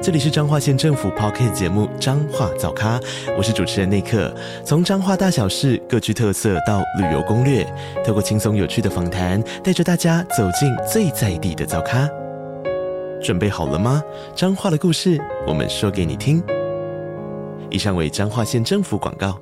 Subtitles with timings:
[0.00, 3.00] 这里是彰化县政府 Podcast 节目《彰化早咖》，
[3.36, 4.32] 我是主持人内克。
[4.64, 7.66] 从彰化大小事各具特色到旅游攻略，
[8.06, 12.08] 透过轻松有趣的访谈，带着大家走进最在地的早咖。
[13.20, 14.00] 准备好了吗？
[14.36, 16.40] 彰化的故事，我们说给你听。
[17.68, 19.36] 以上为彰化县政府广告。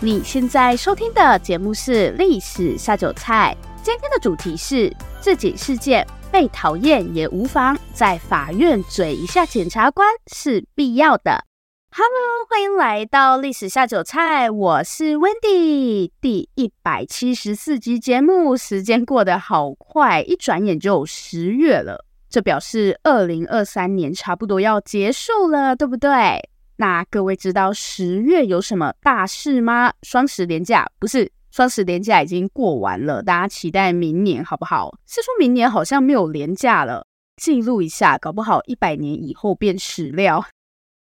[0.00, 6.06] 你现在收听的节目是《历史下酒菜》，今天的主题是自己事件。
[6.30, 11.44] 被讨厌也无妨，在法院嘴一下检察官是必要的。
[11.90, 16.10] Hello，欢迎来到历史下酒菜，我是 Wendy。
[16.22, 26.48] 第一百七十四集节目，时间过得好快，一转眼就十月了，这表示二零二三年差不多要结束了，对不对？
[26.76, 29.92] 那各位知道十月有什么大事吗？
[30.02, 31.30] 双十连假不是？
[31.52, 34.96] 双十连假已经过完了，大家期待明年好不好？
[35.06, 40.42] 是说明年好像没有连假了，记录一下，搞不好一百年以后变史料。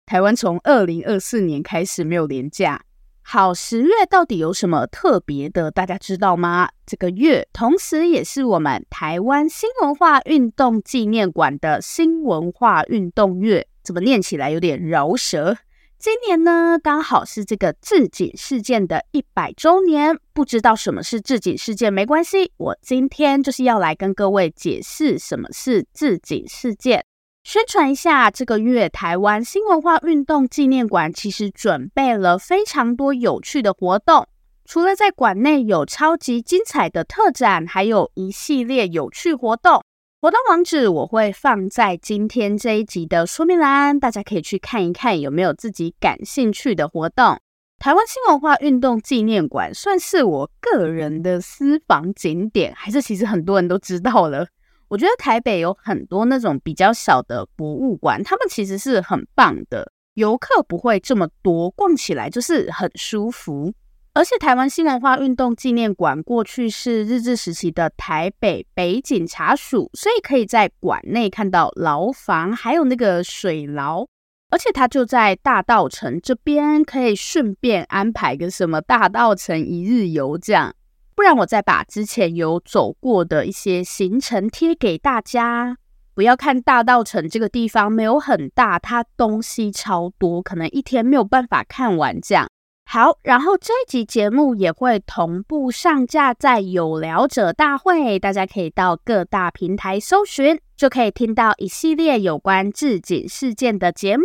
[0.07, 2.83] 台湾从二零二四年开始没有连假。
[3.23, 5.71] 好，十月到底有什么特别的？
[5.71, 6.69] 大家知道吗？
[6.85, 15.57] 这个月同时也是我们台湾新文化运动纪念馆的新文化运动月，怎么念起来有点饶舌？
[16.01, 20.19] 今年呢，刚好是这个自警事件的一百周年。
[20.33, 27.05] 不知道什么是自警事件没关系，我今天就是要来跟各位解释什么是自警事件。
[27.45, 34.27] 宣传一下，这个月台湾新文化运动纪念馆其实准备了非常多有趣的活动，
[34.65, 39.83] 除了在馆内有超级精彩的特展，还有一系列有趣活动。
[40.23, 47.41] 活动网址我会放在今天这一集的说明栏，大家可以去看一看有没有自己感兴趣的活动。
[47.79, 54.47] 台湾新文化运动纪念馆算是我个人的私房景点，还是其实很多人都知道了？
[54.89, 63.73] 我觉得台北有很多那种比较小的博物馆，他们其实是很棒的，游客不会这么多，逛起来就是很舒服。
[64.13, 74.05] 而且台湾新文化运动纪念馆过去是日治时期的台北北警察署，所以可以在馆内看到牢房，还有那个水牢。
[74.51, 80.75] 而且它就在大稻城这边，可以顺便安排个什么大稻城一日游这样。
[81.15, 85.77] 不然我再把之前有走过的一些行程贴给大家。
[86.15, 92.49] 不要看大稻城这个地方没有很大，它东西超多，可能一天没有办法看完这样。
[92.93, 104.25] 好，然后这一集节目也会同步上架在有聊者大会，大家可以到各大平台搜寻，就可以听到一系列有关治警事件的节目。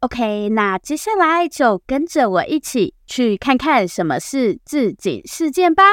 [0.00, 5.84] OK，那接下来就跟着我一起去看看什么是治警事件吧。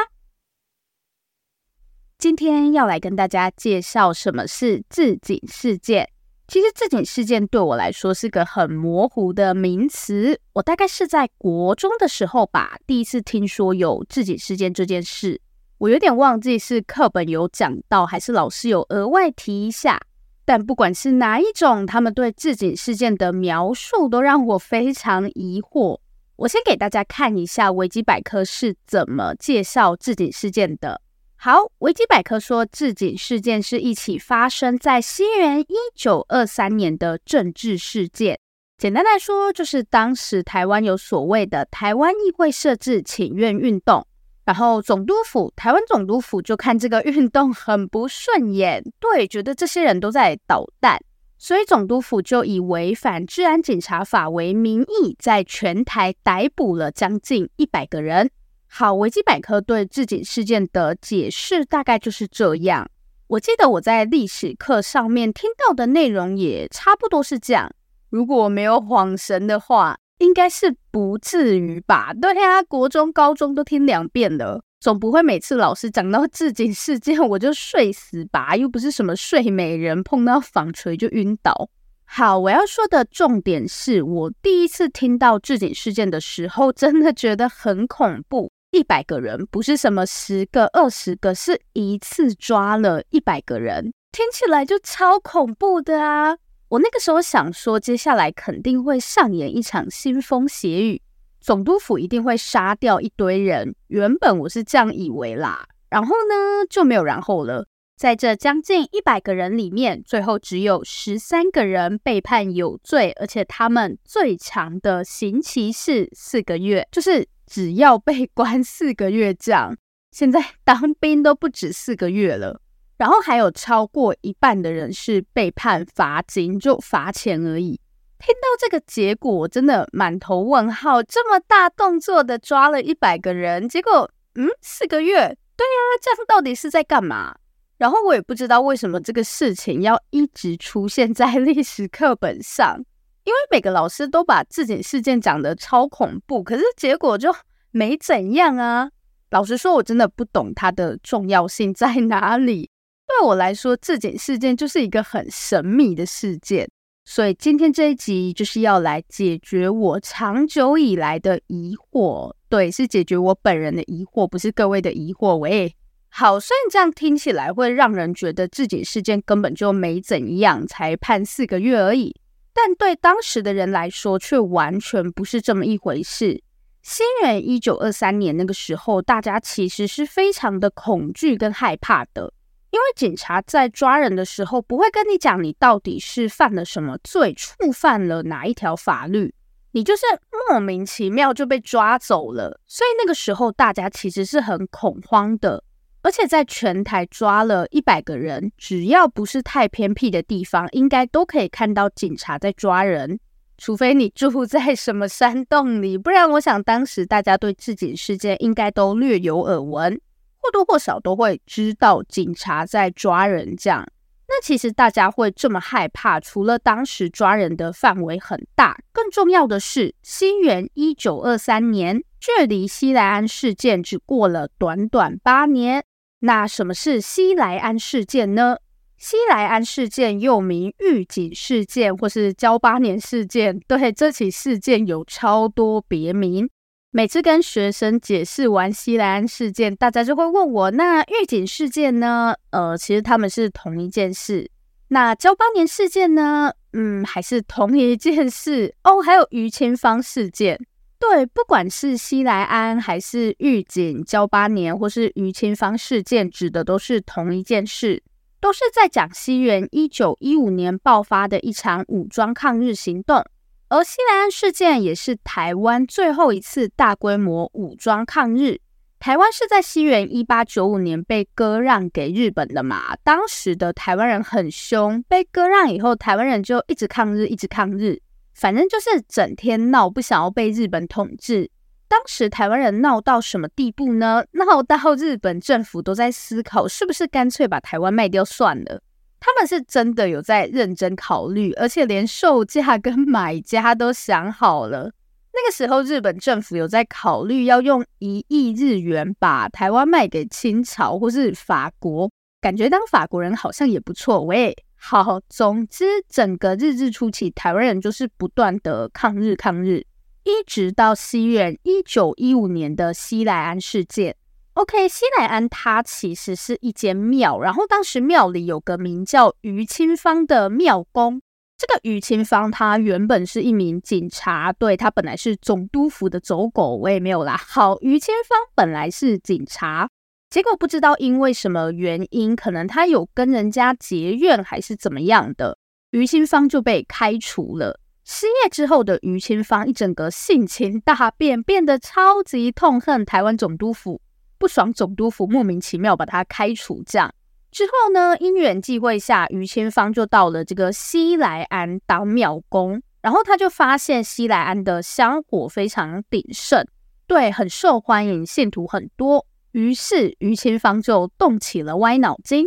[2.18, 6.10] 今天要来跟大家介绍什么是治警事件。
[6.50, 10.40] 其实自警事件对我来说是个很模糊的名词。
[10.54, 15.40] 我大概是在国中的时候吧，第一次听说有自警事件这件事。
[15.78, 20.02] 我有点忘记是课本有讲到，还是老师有额外提一下。
[20.44, 26.00] 但不管是哪一种，他们对自警事件的描述都让我非常疑惑。
[26.38, 31.00] 我先给大家看一下维基百科是怎么介绍自警事件的。
[31.42, 38.38] 好，维基百科说，自警事件是一起发生在西元一九二三年的政治事件。
[38.78, 44.06] 简单来说，就是当时台湾有所谓的台湾议会设置请愿运动，
[44.44, 51.00] 然后总督府，台湾总督府就看这个运动很不顺眼，对，觉得这些人都在捣蛋，
[51.38, 58.30] 所以总督府就以违反治安警察法为名义，在全台逮捕了将近一百个人。
[58.72, 62.90] 好，维基百科对治警事件的解释大概就是这样。
[63.28, 67.70] 我记得我在历史课上面听到的内容也差不多是这样。
[68.10, 72.14] 如果没有恍神的话，应该是不至于吧？
[72.14, 78.56] 对呀，国中、高中都听两遍了，总不会每次老师讲到治警事件我就睡死吧？
[78.56, 81.70] 又不是什么睡美人碰到纺锤就晕倒。
[82.06, 88.52] 好，我要说的重点是我第一次听到治警事件的时候，真的觉得很恐怖。
[88.72, 96.38] 一百个人不是什么十个、二十个，是一次抓了一百个人，听起来就超恐怖的啊！
[96.70, 101.02] 我那个时候想说，接下来肯定会上演一场腥风血雨，
[101.42, 103.76] 总督府一定会杀掉一堆人。
[103.88, 107.66] 原本我是这样以为啦，然后呢，就没有然后了。
[107.98, 119.76] 在这将近一百个人里面，最后只有十三个人被判有罪，而且他们最长的刑期是四个月，就是只要被关四个月这样。
[120.12, 122.62] 现在 当兵都不止四个月了，
[122.98, 127.80] 然后还有超过一半的人是被判罚金，就罚钱而已。
[128.20, 131.02] 听到这个结果，我真的满头问号。
[131.04, 135.14] 这么大动作的抓了一百个人，结果嗯，四个月，
[135.56, 137.36] 对呀，这样到底是在干嘛？
[137.78, 142.84] 然后我也不知道为什么这个事情要一直出现在历史课本上，
[143.30, 147.32] 因为每个老师都把自己事件讲得超恐怖，可是结果就
[147.70, 148.90] 没怎样啊。
[149.30, 152.68] 老实说，我真的不懂它的重要性在哪里。
[153.08, 156.68] 对我来说，这件事件就是一个很神秘的事件，
[157.06, 162.34] 所以今天这一集就是要来解决我长久以来的疑惑。
[162.50, 165.36] 对，是解决我本人的疑惑，不是各位的疑惑。
[165.36, 165.76] 喂。
[166.10, 172.16] 好，虽然这样听起来会让人觉得自己事件根本就没怎样，才判四个月而已，
[172.54, 176.44] 但对当时的人来说却完全不是这么一回事。
[176.82, 182.34] 西元一九二三年那个时候，大家其实是非常的恐惧跟害怕的，
[182.72, 189.34] 因为警察在抓人的时候不会跟你讲你到底是犯了什么罪，触犯了哪一条法律，
[189.72, 190.04] 你就是
[190.50, 195.64] 莫名其妙就被抓走了，所以那个时候大家其实是很恐慌的。
[196.02, 203.20] 而且在全台抓了一百个人，只要不是太偏僻的地方，应该都可以看到警察在抓人。
[203.58, 210.00] 除非你住在什么山洞里，不然我想当时大家对自己事件应该都略有耳闻，
[210.38, 213.54] 或多或少都会知道警察在抓人。
[213.58, 213.86] 这样，
[214.30, 225.84] 那其实大家会这么害怕，除了当时抓人的范围很大，更重要的是，西元一九二三年，距离西来安事件只过了短短八年。
[226.20, 228.58] 那什么是西莱安事件呢？
[228.98, 233.58] 西莱安事件又名玉井事件或是交八年事件。
[233.68, 236.50] 对，这起事件有超多别名。
[236.92, 242.34] 每次跟学生解释完西莱安事件，大家就会问我：那玉井事件呢？
[242.50, 244.52] 呃，其实他们是同一件事。
[244.90, 246.52] 那交八年事件呢？
[246.74, 249.02] 嗯，还是同一件事哦。
[249.02, 250.60] 还有于清芳事件。
[251.00, 258.04] 对，不管是西来安还是玉井、噍吧哖，或是于清芳事件，指的都是同一件事，
[258.42, 263.24] 都是在讲西元一九一五年爆发的一场武装抗日行动。
[263.70, 268.60] 而西来安事件也是台湾最后一次大规模武装抗日。
[269.00, 272.96] 台湾是在西元一八九五年被割让给日本的嘛？
[273.04, 278.02] 当时的台湾人很凶，被割让以后，台湾人就一直抗日，一直抗日。
[278.40, 281.52] 反正就是整天闹，不想要被日本统治。
[281.90, 284.24] 当时台湾人闹到什么地步呢？
[284.32, 288.82] 闹到日本政府都在思考，是不是干脆把台湾卖掉算了。
[289.20, 294.94] 他们是真的有在认真考虑，而且连售价跟买家都想好了。
[295.34, 302.10] 那个时候，日本政府有在考虑要用一亿日元把台湾卖给清朝或是法国，
[302.40, 304.24] 感觉当法国人好像也不错。
[304.24, 304.56] 喂。
[304.82, 309.86] 好，总之，整个日治初期，台湾人就是不断的抗日抗日，
[310.24, 314.16] 一直到西元一九一五年的西来安事件。
[314.54, 321.22] OK，西来安它其实是一间庙，然后当时庙里有个名叫于清芳的庙公。
[321.58, 327.36] 这个于清芳他原本是一名警察，对，他本来是总督府的走狗，我也没有啦。
[327.38, 329.90] 好，于清芳本来是警察。
[330.30, 335.58] 结果不知道因为什么原因，可能他有跟人家结怨还是怎么样的，
[335.90, 337.80] 于清芳就被开除了。
[338.06, 344.02] 失业之后的于清芳一整个性情大变，变得超级痛恨台湾总督府，
[344.38, 346.84] 不爽总督府莫名其妙把他开除。
[346.86, 347.12] 这样
[347.52, 356.64] 之后呢，因缘际会下，于清芳就到了这个西来安当庙公，然后他就发现西来安的香火非常鼎盛，
[357.08, 359.26] 对，很受欢迎，信徒很多。
[359.52, 362.46] 于是于清芳就动起了歪脑筋，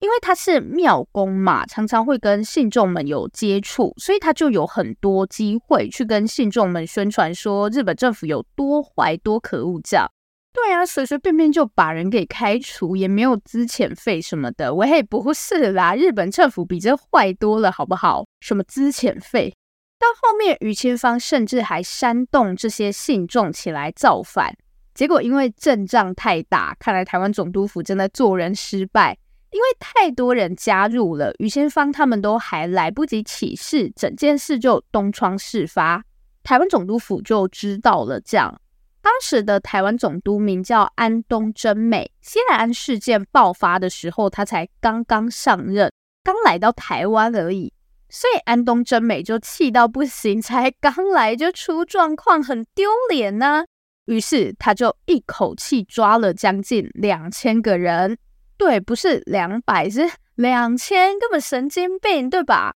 [0.00, 9.80] 因为他是庙公嘛，常常会跟信众们有接触，所以他就有很多机会去跟信众们宣传说日本政府有多坏、多可恶。
[9.82, 10.10] 这样，
[10.52, 14.74] 对啊，随随便便就把人给开除，也没有资遣费什么的。
[14.74, 18.24] 喂，不是啦，日本政府比这坏多了，好不好？
[18.40, 19.54] 什么资遣费？
[19.98, 24.54] 到后面，于清芳甚至还煽动这些信众起来造反。
[24.94, 29.18] 结果因为阵仗太大，看来台湾总督府真的做人失败，
[29.50, 36.02] 因为太多人加入了，于先芳他们都还来不及起事，整件事就东窗事发。
[36.42, 38.20] 台湾总督府就知道了。
[38.20, 38.60] 这样，
[39.02, 42.10] 当时的台湾总督名叫安东真美。
[42.20, 45.90] 西来庵事件爆发的时候，他才刚刚上任，
[46.22, 47.72] 刚来到台湾而已。
[48.10, 53.64] 所以安东真美就气到不行，才刚来就出状况，很丢脸呢。
[54.06, 58.18] 于是他就一口气抓了将近两千个人，
[58.56, 62.74] 对，不是两百，是两千，根本神经病，对吧？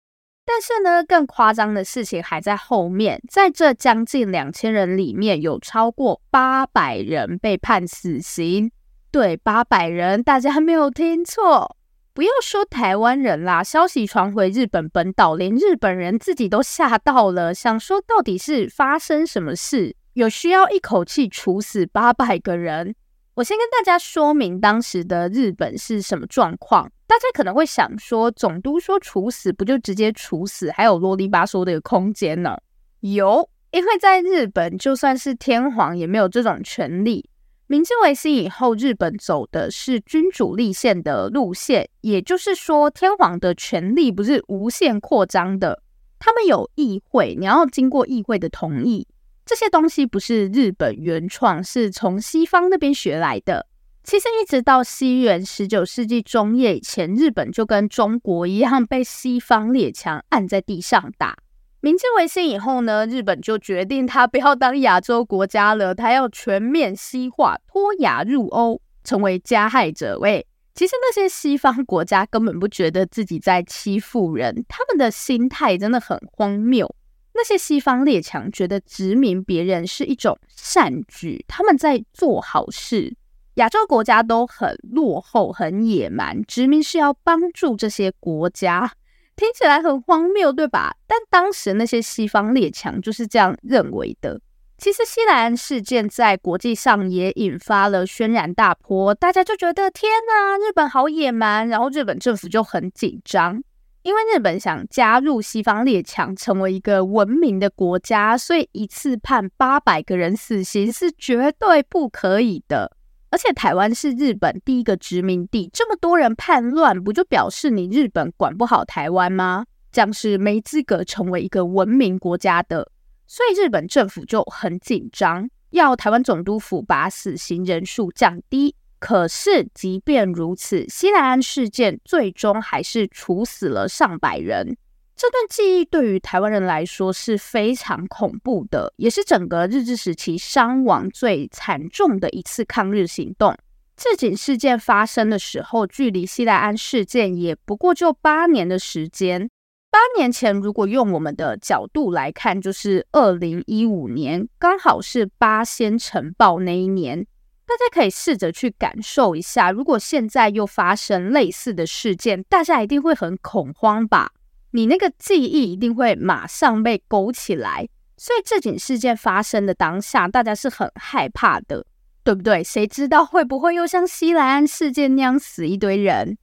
[0.47, 8.71] 但是呢，更夸张的事情还在后面，在这将近两千人里面，有超过八百人被判死刑。
[9.11, 11.77] 对，八百人，大家还没有听错。
[12.13, 19.97] 不要说台湾人啦，消息传回日本本岛，连日本人自己都吓到了，想说到底是发生什么事？
[20.15, 22.95] 有需要一口气处死八百个人？
[23.35, 26.89] 我先跟大家说明当时的日本是什么状况。
[27.09, 30.71] 大家可能会想说，总督说处死，不就直接处死？
[30.71, 32.57] 还有啰里吧嗦的空间呢？
[33.01, 37.29] 有，因为在日本，就算是天皇也没有这种权利。
[37.67, 45.83] 明治维新以后，日本走的是君主立宪的路线，也就是说，天皇的权力不是无限扩张的。
[46.21, 49.09] 他们有议会，你要经过议会的同意。
[49.45, 53.67] 这些东西不是日本原创，是从西方那边学来的。
[54.03, 61.37] 其实一直到西元十九世纪中叶以前，日本就跟中国一样被西方列强按在地上打。
[61.81, 70.19] 明治维新以后呢，日本就决定他不要当亚洲国家了，他要全面西化，脱亚入欧，成为加害者。
[70.19, 76.95] 喂，其实那些西方国家根本不觉得自己在欺负人，他们的心态真的很荒谬。
[77.35, 83.17] 那些西方列强觉得殖民别人是一种善举，他们在做好事。
[83.55, 88.93] 亚洲国家都很落后、很野蛮，殖民是要帮助这些国家，
[89.37, 90.97] 听起来很荒谬，对吧？
[91.07, 94.41] 但当时那些西方列强就是这样认为的。
[94.77, 103.63] 其实西兰事件在国际上也引发了轩然大波，大家就觉得天哪，日本好野蛮，然后日本政府就很紧张。
[104.05, 112.95] 因为日本想加入西方列强，成为一个文明的国家，所以一次判八百个人死刑是绝对不可以的。
[113.31, 119.65] 而且台湾是日本第一个殖民地，这么多人叛乱，不就表示你日本管不好台湾吗？
[119.91, 122.91] 这样是没资格成为一个文明国家的。
[123.27, 128.77] 所以日本政府就很紧张，要台湾总督府把死刑人数降低。
[129.07, 134.79] 可是，即便如此，西来安事件最终还是处死了上百人。
[135.15, 143.55] 这段记忆对于台湾人来说是非常恐怖的，也是整个日治时期伤亡最惨重的一次抗日行动。
[143.95, 149.51] 治警事件发生的时候，距离西来安事件也不过就八年的时间。
[149.91, 157.27] 八年前，如果用我们的角度来看，就是二零一五年，刚好是八仙尘爆那一年。
[157.67, 164.33] 大家可以试着去感受一下，如果现在又发生类似的事件，大家一定会很恐慌吧？
[164.73, 167.89] 你那个记忆一定会马上被勾起来。
[168.17, 171.85] 所以这件事件发生的当下，大家是很害怕的，
[172.23, 172.63] 对不对？
[172.63, 176.39] 谁知道会不会又像西来安事件那样死一堆人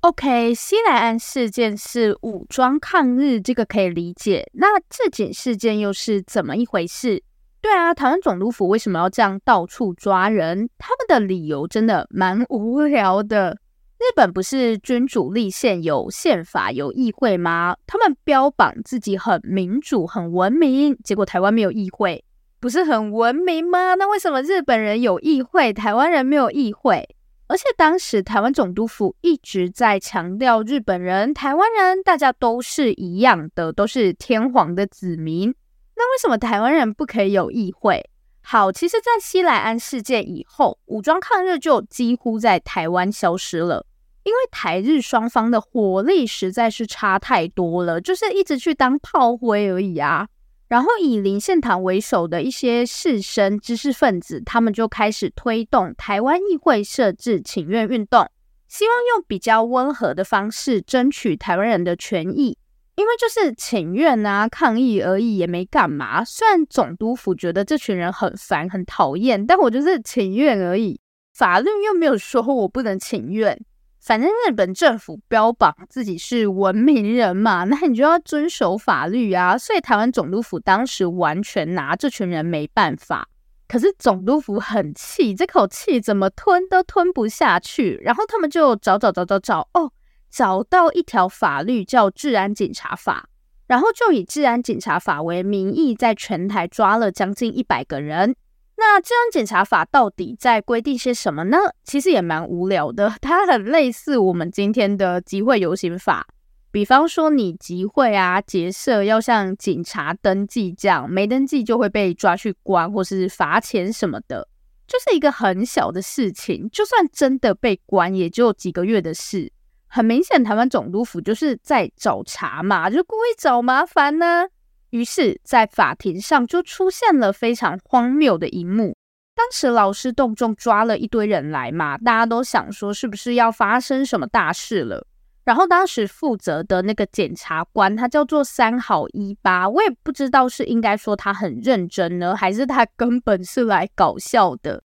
[0.00, 4.50] ？OK，西来安事件是武装抗日，这个可以理解。
[4.54, 7.22] 那这件事件又是怎么一回事？
[7.62, 10.68] 对啊，台湾总督府为什么要这样到处抓人？
[10.78, 13.56] 他们的理由真的蛮无聊的。
[13.98, 17.76] 日本不是君主立宪，有宪法，有议会吗？
[17.86, 22.24] 他们标榜自己很民主、很文明，结果台湾没有议会，
[22.58, 23.94] 不是很文明吗？
[23.94, 27.08] 那为什么日本人有议会，台湾人没有议会？
[27.46, 35.54] 而且当时台湾总督府一直在强调，日本人、台湾人大家都是一样的，都是天皇的子民。
[35.94, 38.08] 那为什么台湾人不可以有议会？
[38.44, 43.86] 好，其实，在西来庵事件以后，武装抗日就几乎在台湾消失了，
[44.24, 50.26] 因为台日双方的火力实在是差太多了，就是一直去当炮灰而已啊。
[50.66, 58.26] 然后以林献堂为首的一些士绅、知识分子，他们就开始推动台湾议会设置请愿运动，
[58.66, 62.56] 希望用比较温和的方式争取台湾人的权益。
[62.94, 66.22] 因为就是请愿啊、抗议而已，也没干嘛。
[66.24, 71.00] 虽然总督府觉得这群人很烦、很讨厌，但我就是请愿而已。
[71.34, 73.58] 法律又没有说我不能请愿。
[73.98, 79.56] 反正日本政府标榜自己是文明人嘛，那你就要遵守法律啊。
[79.56, 83.28] 所以台湾总督府当时完全拿这群人没办法。
[83.68, 87.98] 可是总督府很气，这口气怎么吞都吞不下去。
[88.02, 89.90] 然后他们就找找找找找哦。
[90.32, 93.28] 找到一条法律叫《治安警察法》，
[93.66, 98.34] 然后就以治安警察法为名义，在全台抓了将近一百个人。
[98.78, 101.58] 那治安警察法到底在规定些什么呢？
[101.84, 106.26] 其实也蛮无聊的， 它很类似我们今天的集会游行法。
[106.70, 114.48] 比方说，你集会啊、结社要向警察登记，这样没登记就会被抓去关或是罚钱什么的，
[114.88, 116.70] 就是一个很小的事情。
[116.70, 119.52] 就算真的被关，也就几个月的事。
[119.94, 124.46] 很明显，台湾总督府就是在找茬嘛，就故意找麻烦呢。
[124.88, 128.96] 于是，在法庭上就出现了非常荒谬的一幕。
[129.34, 135.06] 当时劳师动众抓了一堆人来嘛，大家都想说是不是要发生什么大事了。
[135.44, 144.82] 然后当时负责的那个检察官，他叫做三好一八，我也不知道是应该说他很认真呢，还是他根本是来搞笑的。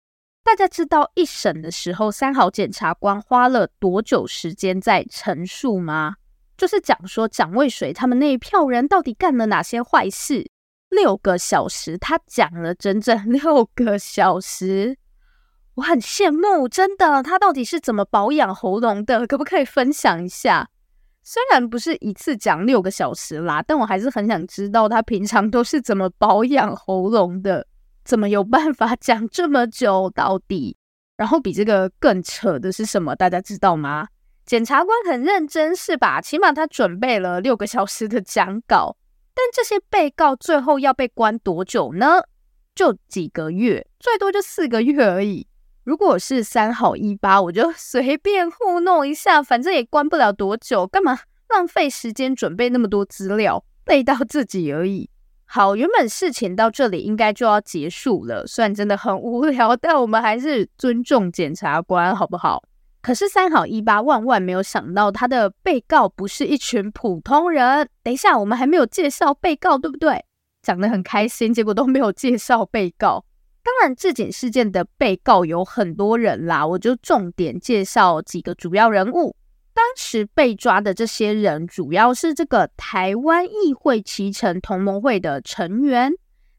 [0.47, 6.15] 大家知道一审的时候，三好检察官花了多久时间在陈述吗？
[6.55, 10.49] 就是讲说蒋渭水他们那一票人到底干了哪些坏事。
[10.87, 14.97] 六个小时，他讲了整整六个小时，
[15.75, 17.21] 我很羡慕，真的。
[17.21, 19.27] 他到底是怎么保养喉咙的？
[19.27, 20.69] 可不可以分享一下？
[21.23, 27.67] 虽然不是一次讲六个小时啦，但我还是很想知道他平常都是怎么保养喉咙的。
[28.07, 30.77] 怎么有办法讲这么久到底？
[31.17, 33.13] 然后比这个更扯的是什么？
[33.13, 34.07] 大家知道吗？
[34.45, 36.21] 检察官很认真是吧？
[36.21, 38.95] 起码他准备了六个小时的讲稿。
[39.35, 42.21] 但这些被告最后要被关多久呢？
[42.73, 45.45] 就几个月，最多就四个月而已。
[45.83, 55.09] 如果是三好一八，我就随便糊弄一下，反正也关不了多久，干嘛浪费时间准备那么多资料，累到自己而已。
[55.49, 62.61] 好，原本事情到这里应该就要结束了，虽然真的很无聊，但我们还是尊重检察官，好不好？
[63.01, 67.87] 可是三好一八万万没有想到，他的被告不是一群普通人。
[68.03, 70.21] 等一下，我们还没有介绍被告，对不对？
[70.61, 73.23] 讲得很开心，结果都没有介绍被告。
[73.63, 79.36] 当然，治警事件的被告有很多人啦，我就重点介绍几个主要人物。
[79.77, 86.11] 当时被抓的这些人，主要是这个台湾议会骑乘同盟会的成员。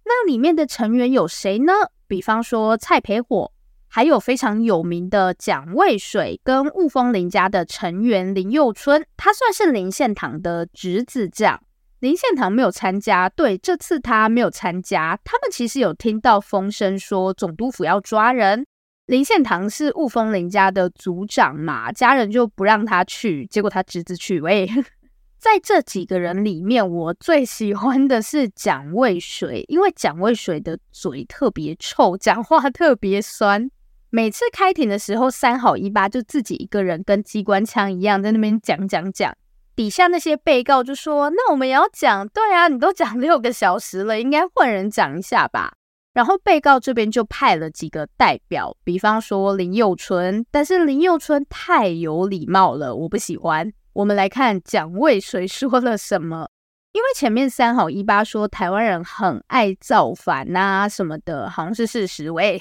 [0.05, 1.73] 那里面的成员有谁呢？
[2.07, 3.51] 比方说蔡培火，
[3.89, 11.29] 还有非常有名的蒋渭水跟雾峰林家的成员林佑春，他算是林献堂的侄子。
[11.29, 11.61] 这样，
[11.99, 15.19] 林献堂没有参加，对，这次他没有参加。
[15.25, 18.65] 他们其实有听到风声说总督府要抓人。
[19.09, 24.39] 林献堂是雾峰林家的族长嘛，家人就不让他去，结果他侄子去。
[24.39, 24.69] 喂，
[25.41, 33.71] 在这几个人里面，我最喜欢的是蒋渭水，因为蒋渭水的嘴特别臭，讲话特别酸。
[34.11, 39.35] 每次开庭的时候，三好一八就自己一个人跟机关枪一样在那边讲讲讲，
[39.75, 45.73] 底下那些被告就说：“那我们也要讲，对啊，你都讲六个小时了，应该换人讲一下吧。”
[46.19, 53.73] 然后被告这边就派了几个代表，比方说林佑春，但是林佑春太有礼貌了，我不喜欢。
[53.93, 56.49] 我们来看蒋渭水说了什么，
[56.91, 62.29] 因为前面三好一八说台湾人很爱造反呐、啊、什么的，好像是事实。
[62.33, 62.61] 喂，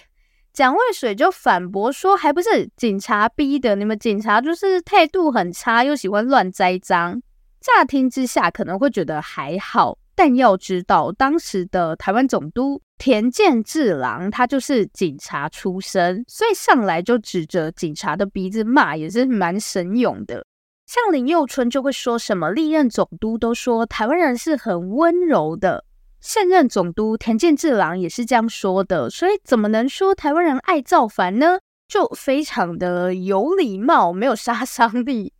[0.54, 7.20] 蒋渭水就反驳说，还不是警察逼的，你们警察就是态度很差，又喜欢乱栽赃。
[7.60, 9.98] 乍听之下可能会觉得还好。
[10.17, 20.43] 但要知道，当时的台湾总督田健治郎，他就是警察出身，所以上来就指着警察的鼻子骂，也是蛮神勇的。
[20.88, 25.86] 像林佑春就会说什么，历任总督都说台湾人是很温柔的，
[26.19, 31.60] 现任总督田健治郎也是这样说的，所以怎么能说台湾人爱造反呢？
[31.88, 35.32] 就非常的有礼貌，没有杀伤力。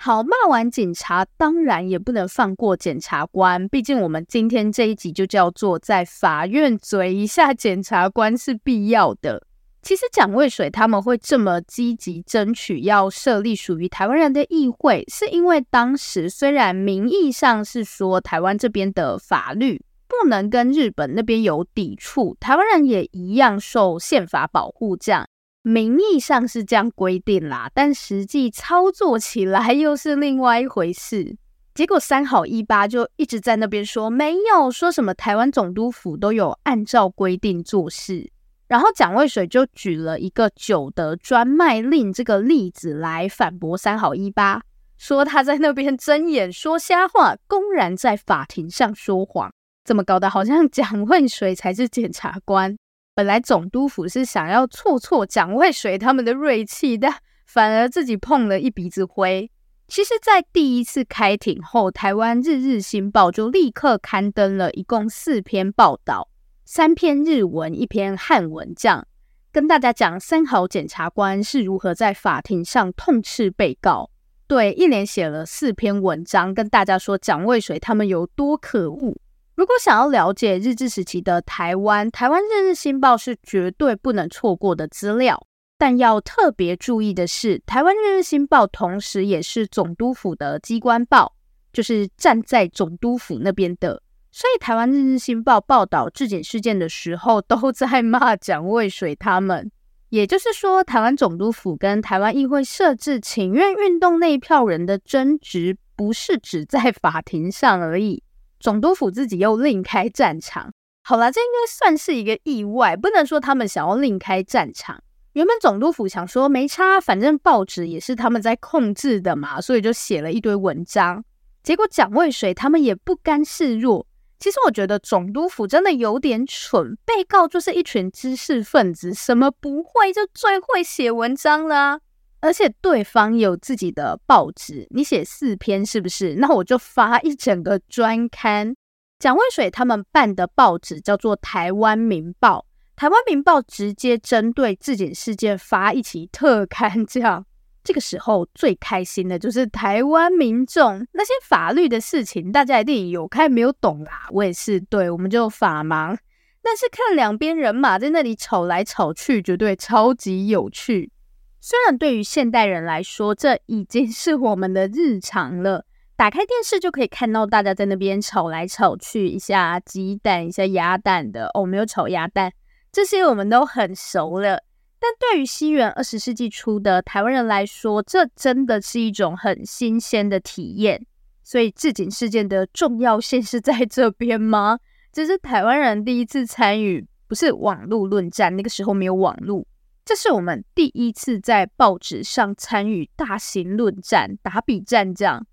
[0.00, 3.68] 好，骂完警察，当然也不能放过检察官。
[3.68, 9.42] 毕竟我们今天这一集就叫做在法院嘴一下检察官是必要的。
[9.82, 25.26] 其实蒋渭水他们会这么积极争取要设立属于台湾人的议会，是因为当时虽然名义上是说台湾这边的法律不能跟日本那边有抵触，台湾人也一样受宪法保护，这样。
[25.62, 31.36] 名义上是这样规定啦，但实际操作起来又是另外一回事。
[31.74, 38.30] 结果三好一八就一直在那边说没有，说什么台湾总督府都有按照规定做事。
[38.66, 44.60] 然后蒋渭水就举了一个九德专卖令这个例子来反驳三好一八，
[44.98, 49.50] 说他在那边睁眼说瞎话，公然在法庭上说谎，
[49.84, 52.76] 怎么搞得好像蒋渭水才是检察官？
[53.18, 57.12] 本来总督府是想要挫挫蒋渭水他们的锐气，但
[57.46, 59.50] 反而自己碰了一鼻子灰。
[59.88, 66.28] 其实，在第一次开庭后，台湾日日新报就立刻刊登了一共四篇报道，
[66.64, 69.04] 三篇日文，一篇汉文，这样
[69.50, 74.10] 跟大家讲三好检察官是如何在法庭上痛斥被告。
[74.46, 79.16] 对，一连写了四篇文章，跟大家说蒋渭水他们有多可恶。
[79.58, 85.44] 如果想要了解日治时期的台湾，台湾日日新报是绝对不能错过的资料。
[85.76, 91.34] 但要特别注意的是，台湾日日新报同时也是总督府的机关报，
[91.72, 94.00] 就是站在总督府那边的。
[94.30, 99.68] 所以，台湾日日新报报道质检事件的时候，都在骂蒋渭水他们。
[100.10, 108.22] 也就是说，台湾总督府跟台湾议会设置请愿运动那一票人的争执，不是只在法庭上而已。
[108.60, 110.72] 总督府自己又另开战场。
[111.02, 115.02] 好啦，这应该算是一个意外，不能说他们想要另开战场。
[115.32, 121.24] 原本总督府想说没差，反正报纸也是他们在控制的嘛，所以就写了一堆文章。
[121.62, 124.06] 结果蒋渭水他们也不甘示弱。
[124.40, 132.00] 其实我觉得总督府真的有点蠢，被告就是一群知识分子，什么不会就最会写文章啦。
[132.40, 136.36] 而且对方有自己的报纸，你写四篇是不是？
[136.36, 138.74] 那我就发一整个专刊。
[139.18, 142.58] 蒋渭水他们办的报纸叫做《台湾民报》，
[142.94, 147.44] 《台湾民报》直接针对自检事件发一期特刊，这样。
[147.82, 154.28] 这个时候最开心的就是台湾民众，那些法律的事情，大家一定有看没有懂啦。
[154.30, 156.16] 我也是，对，我们就法盲。
[156.60, 161.10] 但是看两边人马在那里吵来吵去，绝对超级有趣。
[161.60, 165.84] 虽然对于现代人来说，这已经是我们的日常了，
[166.16, 171.50] 打开电视就可以看到大家在那边吵来吵去，一下鸡蛋，一下鸭蛋的。
[171.54, 172.52] 哦，没有炒鸭蛋，
[172.92, 174.62] 这些我们都很熟了。
[175.00, 181.06] 但对于西元二十世纪初的台湾人来说，这真的是一种很新鲜的体验。
[181.44, 184.78] 所以，治警事件的重要性是在这边吗？
[185.12, 189.66] 这是台湾人第一次参与，不是网络论战，那个时候没有网络。
[190.08, 195.46] 这是我们第一次在报纸上参与大型论战、打比战，这样，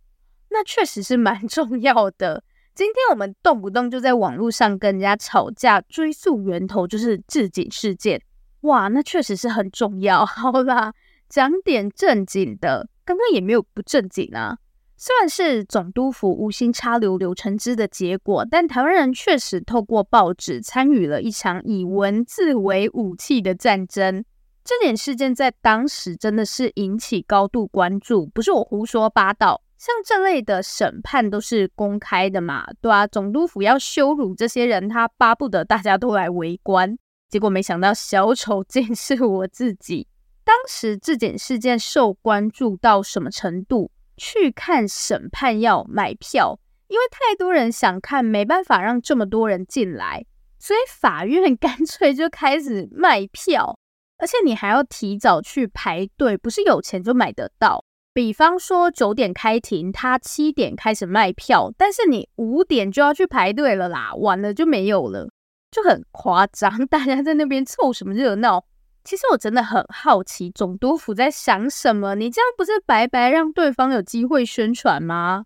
[0.50, 2.42] 那确实是蛮 重要的。
[2.74, 8.22] 今天我们动不动就在网络上跟人家吵架，追溯源头就是治警事件。
[8.62, 10.26] 哇，那确实是很重要。
[10.26, 10.94] 好啦，
[11.28, 14.58] 讲点正经的，刚刚也没有不正经啊。
[14.96, 24.24] 虽然是总督府无心插柳柳成枝的结果，但台湾人确实透过报纸参与了一场以文字为武器的战争。
[24.66, 29.62] 这点事件在当时真的是引起高度关注，不是我胡说八道。
[29.78, 36.98] 像这类的审判都是公开的嘛，对啊，总督府要羞辱这些人，他巴不得大家都来围观。
[37.30, 40.08] 结果没想到小丑竟是我自己。
[40.44, 43.92] 当时治检事件受关注到什么程度？
[44.18, 50.26] 去看审判要买票，因为太多人想看，没办法让这么多人进来，
[50.58, 53.78] 所以法院 干脆就开始卖票。
[54.18, 57.84] 而且你还要提早去排队，不是有钱就买得到。
[58.14, 65.28] 比方说九点开庭，他七点开始卖票，但是你五点就要去排队了啦，晚了就没有了。
[65.70, 68.64] 就很夸张， 大家在那边凑什么热闹？
[69.04, 72.16] 其实我真的很好奇，总督府在想什么？
[72.16, 75.44] 你这样不是白白让对方有机会宣传吗？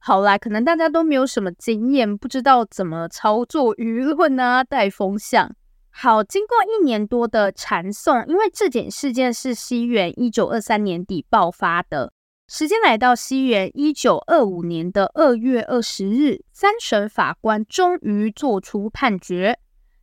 [0.00, 5.54] 好啦，可能大家都没有什么经验，不知道怎么操作舆论啊，带风向。
[5.90, 12.12] 好，经过一年多的缠讼，因为治检事件是西元一九二三年底爆发的。
[12.48, 19.58] 时间来到西元一九二五年的二月二十日，三审法官终于作出判决，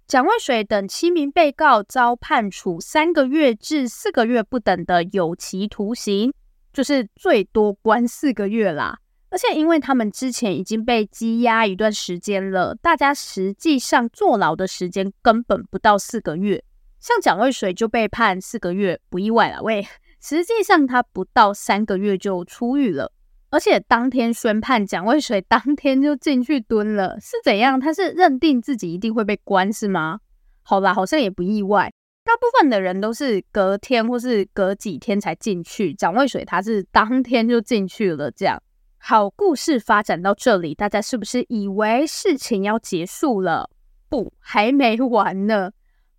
[0.07, 6.31] 蒋渭水等七名被告遭判处三个月至四个月不等的有期徒刑，
[6.71, 8.99] 就是最多关四个月啦。
[9.29, 16.63] 而且因为他们之前已经被羁押一段时间了，大家实际上坐牢的时间根本不到四个月，
[16.99, 19.85] 像蒋渭水就被判四个月，不意外了，喂。
[20.19, 23.13] 实际上，他不到三个月就出狱了，
[23.51, 27.79] 而且当天宣判，蒋渭水当天就进去蹲了，是怎样？
[27.79, 30.19] 他是认定自己一定会被关，是吗？
[30.63, 31.93] 好啦，好像也不意外，
[32.25, 38.31] 大部分的人都是隔天或是隔几天才进去，蒋渭水他是当天就进去了。
[38.31, 38.59] 这样，
[38.99, 43.69] 好，故事发展到这里，大家是不是以为事情要结束了？
[44.09, 45.71] 不，还没完呢。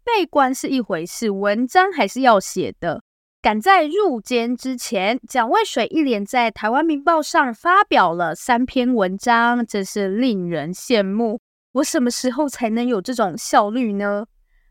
[0.05, 3.03] 被关是一回事，文章还是要写的。
[3.43, 11.41] 赶在入监之前，蒋渭水一连在台湾民报上发表了三篇文章，真是令人羡慕。
[11.73, 14.27] 我什么时候才能有这种效率呢？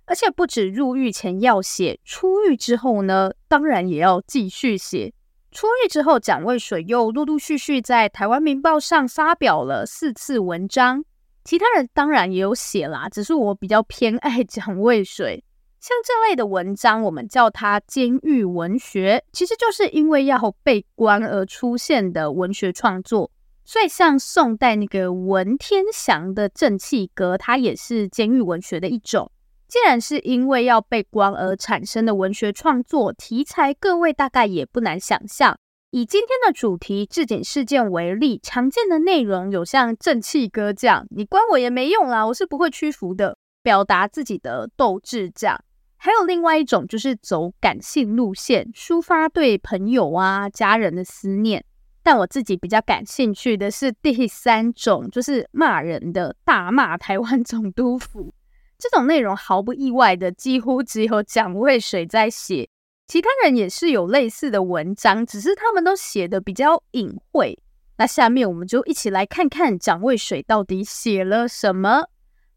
[0.06, 5.14] 而且不止入狱前要写，出狱之后呢，当然也要继续写。
[5.58, 11.04] 出狱之后，蒋渭水又陆陆续续在台湾《民报》上发表了四次文章，
[11.44, 15.44] 其他人当然也有写啦，只是我比较偏爱蒋渭水。
[15.80, 23.32] 像这类的文章，我们叫它监狱文学，其实就是因为要被关而出现的文学创作。
[23.66, 29.32] 所以，像宋代那个文天祥的《正气歌》，它也是监狱文学的一种。
[29.68, 35.58] 既然是因为要被关而产生的文学创作题材，各位大概也不难想象。
[35.92, 45.58] 以今天的主题治警事件为例，常见的内容有像《正气歌》这样，你关我也没用啦，我是不会屈服的，表达自己的斗志这样。
[45.96, 51.66] 还有另外一种，就是走感性路线，抒发对朋友啊、家人的思念。
[52.04, 58.34] 但我自己比较感兴趣的是第三种，就是骂人的，大骂台湾总督府。
[58.80, 62.70] 这种内容毫不意外的，几乎只有蒋渭水在写，
[63.08, 67.58] 其他人也是有类似的文章，只是他们都写的比较隐晦。
[67.98, 72.02] 那下面我们就一起来看看蒋渭水到底写了什么。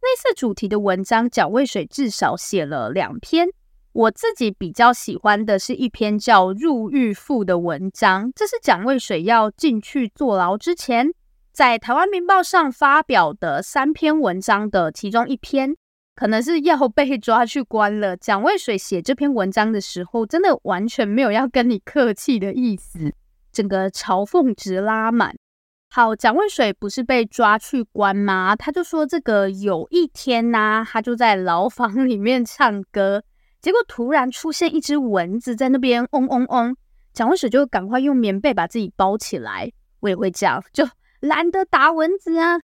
[0.00, 3.48] 类似主题的文章，蒋渭水至少写了两篇。
[3.92, 11.12] 我自己比较喜欢的是一篇叫《入狱赋》的文章，这是蒋渭水要进去坐牢之前，
[11.52, 15.76] 在台湾《民报》上发表的三篇文章的其中一篇。
[16.20, 18.14] 可能是要被 抓去关了。
[18.14, 23.10] 蒋渭水写这篇文章的时候，真的完全没有要跟你客气的意思，
[23.50, 25.34] 整个嘲讽值拉满。
[25.88, 28.54] 好，蒋渭水不是被抓去关吗？
[28.54, 33.22] 他就说这个有一天呐、他就在牢房里面唱歌，
[33.62, 36.76] 结果突然出现一只蚊子在那边嗡嗡嗡，
[37.14, 39.72] 蒋渭水就赶快用棉被把自己包起来。
[40.00, 40.86] 我也会这样，就
[41.20, 42.60] 懒得打蚊子啊。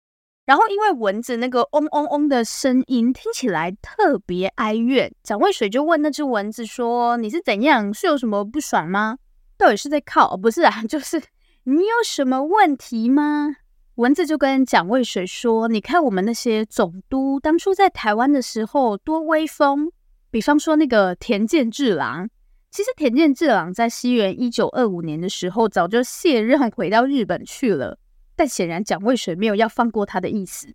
[0.47, 7.93] 然后，因为蚊子那个嗡嗡嗡的声音听起来特别哀怨，蒋渭水就问那只蚊子说：“你是怎样？
[7.93, 9.19] 是有什么不爽吗？
[9.59, 10.37] 到底是在靠？
[10.37, 11.21] 不是啊， 就是
[11.65, 13.57] 你有什么问题吗？”
[13.97, 19.91] 蚊子就跟蒋渭水说：“你看我们那些总督当初在台湾的时候多威风，
[20.31, 22.31] 比方说那个田健治郎。
[22.71, 27.99] 其实田健治郎在西元一九二五年的时候早就卸任回到日本去了。”
[28.37, 30.75] 但显然蒋渭水没有要放过他的意思。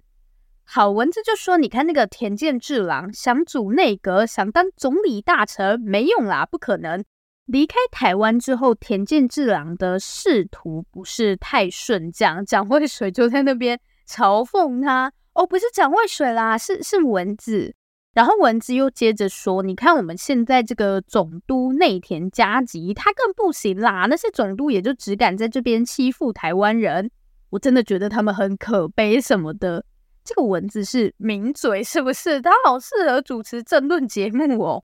[0.63, 7.03] 好，蚊子就说：“你看那个田健治郎想组内阁，想当总理大臣，没用啦，不可能。
[7.45, 12.09] 离开台湾之后，田健治郎的仕途不是太顺。
[12.11, 15.11] 这样，蒋渭水就在那边嘲讽他。
[15.33, 17.75] 哦，不是蒋渭水啦，是是蚊子。
[18.13, 24.05] 然后蚊子又接着说：你看我们现在这个总督内田嘉吉，他更不行啦。
[24.09, 27.11] 那些总督也就只敢在这边欺负台湾人。”
[27.51, 29.85] 我真的觉得他们很可悲什么的。
[30.23, 32.41] 这个蚊子是名嘴是不是？
[32.41, 34.83] 他好适合主持政论节目哦。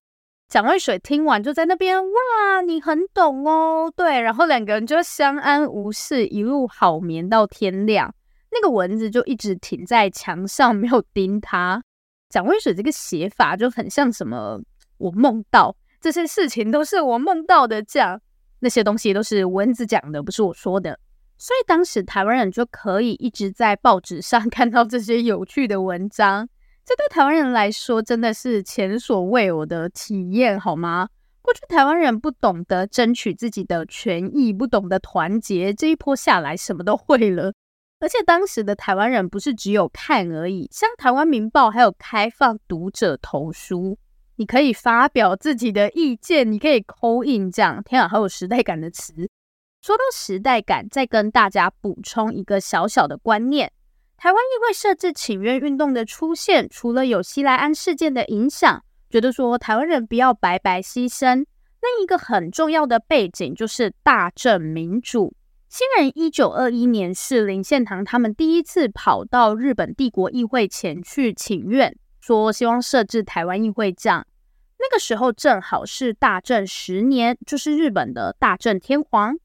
[0.50, 3.92] 蒋渭水听完就在那边哇，你很懂哦。
[3.96, 8.14] 对，然后两个人就相安无事，一路好眠到天亮。
[8.52, 11.84] 那个蚊子就一直停在墙上，没有叮他。
[12.30, 14.60] 蒋渭水这个写法就很像什么？
[14.98, 18.20] 我梦到这些事情都是我梦到的，这样
[18.60, 20.98] 那些东西都是蚊子讲的，不是我说的。
[21.38, 26.50] 所以当时台湾人就可以一直在报纸上 看到这些有趣的文章，
[26.86, 31.10] 这对台湾人来说真的是前所未有的体验，好吗？
[31.42, 37.54] 过去台湾人不懂得争取自己的权益，不懂得团结，这一波下来什么都会了。
[38.00, 43.98] 而且当时的台湾人不是只有看而已，像台湾民报还有开放读者投书，
[44.36, 49.30] 你可以发表自己的意见，你可以 call in 这样，天啊，好有时代感的词。
[49.88, 53.72] 说到时代感，再跟大家补充一个小小的观念：
[54.18, 61.36] 台湾议会设置请愿运动的出现，除了有西来安事件的影响，觉得说台湾人不要白白牺牲。
[61.36, 65.34] 另一个很重要的背景就是大正民主。
[65.70, 74.28] 新人一九二一年是林献堂他们第一次跑到日本帝国议会前去请愿，说希望设置台湾议会这样。
[74.80, 79.38] 那个时候正好是大正十年，就是日本的大正天皇。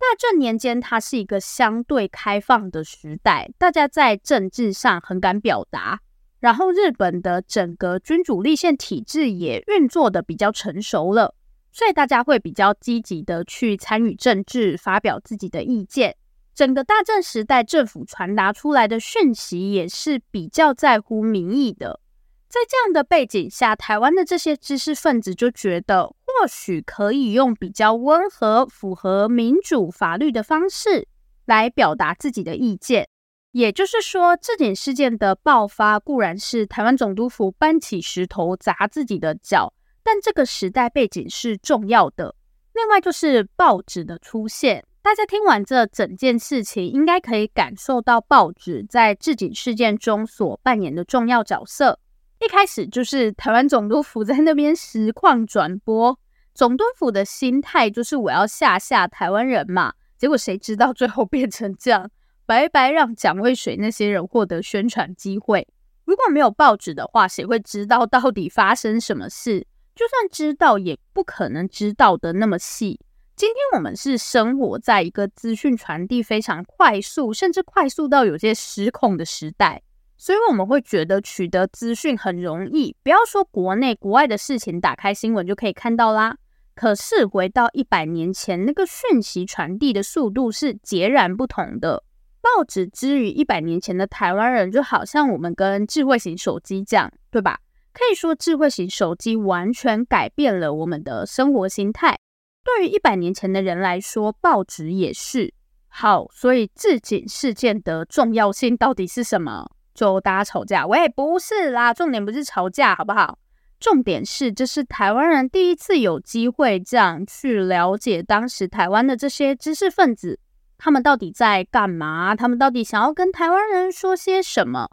[0.00, 6.00] 大正年间，它是一个相对开放的时代，大家在政治上很敢表达。
[6.40, 11.34] 然后，日本的整个君主立宪体制也运作的比较成熟了，
[11.70, 16.16] 所以大家会比较积极的去参与政治，发表自己的意见。
[16.54, 22.00] 整个大正时代，政府传达出来的讯息也是比较在乎民意的。
[22.48, 31.06] 在这样的背景下，台湾的这些知识分子就觉得，或许可以用比较温和、符合民主法律的方式
[31.44, 33.06] 来表达自己的意见。
[33.52, 42.34] 也就是说，治警事件的爆发固然是台湾总督府搬起石头砸自己的脚，但这个时代背景是重要的。
[42.72, 52.00] 另外就是报纸的出现，大家听完这整件事情，应该可以感受到报纸在治警事件中所扮演的重要角色。
[52.42, 56.18] 一开始就是台湾总督府在那边实况转播，
[56.54, 59.94] 总督府的心态就是我要吓吓台湾人嘛。
[60.18, 62.10] 结果谁知道最后变成这样，
[62.44, 65.66] 白白让蒋渭水那些人获得宣传机会。
[66.04, 69.66] 如果没有报纸的话，谁会知道到底发生什么事？
[69.94, 73.00] 就算知道，也不可能知道的那么细。
[73.36, 79.82] 今天我们是生活在一个资讯传递非常快速，甚至快速到有些失控的时代。
[80.20, 86.36] 所以我们会觉得取得资讯很容易，不要说国内国外的事情，打开新闻就可以看到啦。
[86.74, 92.04] 可是回到一百年前，那个讯息传递的速度是截然不同的。
[92.42, 97.58] 报纸之于一百年前的台湾人，就好像我们跟智慧型手机这样，对吧？
[97.94, 102.18] 可以说智慧型手机完全改变了我们的生活心态。
[102.62, 105.54] 对于一百年前的人来说，报纸也是。
[105.88, 109.66] 好，所以治警事件的重要性到底是什么？
[109.94, 113.38] 就大家吵架，喂，不是啦，重点不是吵架，好不好？
[113.78, 120.38] 重点是，这是台湾人第一次有机会这样去了解当时台湾的这些知识分子，
[120.76, 122.34] 他们到底在干嘛？
[122.34, 124.90] 他们到底想要跟台湾人说些什么？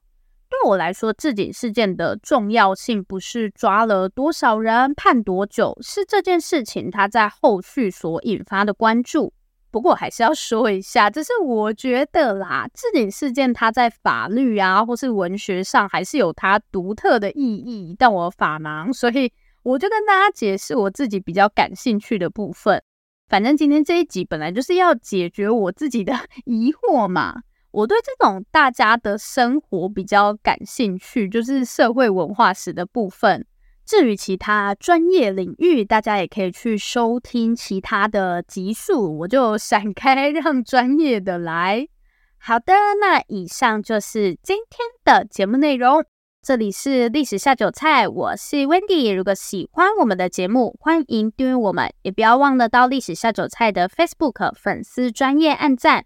[0.50, 9.34] 对我来说，自警事件的重要性不是抓了多少人、判多久，是这件事情它在后续所引发的关注。
[9.78, 17.96] 不过还是要说一下，这是我觉得啦，治警事件它在法律啊或是文学上还是有它独特的意义。
[17.96, 22.82] 但我法盲，所以我就跟大家解释我自己比较感兴趣的部分。
[23.30, 26.12] 反正今天这一集本来就是要解决我自己的
[26.46, 27.36] 疑惑嘛。
[27.70, 33.46] 我对这种大家的生活比较感兴趣，就是社会文化史的部分。
[33.88, 41.88] 至于其他专业领域，大家也可以去收听其他的集数，我就 闪开让专业的来。
[42.38, 46.04] 好的，那以上就是今天的节目内容。
[46.42, 49.16] 这里是历史下酒菜，我是 Wendy。
[49.16, 56.06] 如果喜欢我们的节目，欢迎订阅我们，也不要忘了到历史下酒菜的 Facebook 粉丝专业按赞。